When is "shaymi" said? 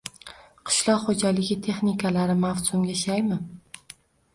3.07-3.43